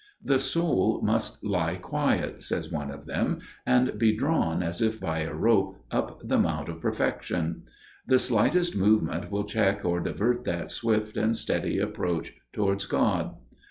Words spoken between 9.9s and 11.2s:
divert that swift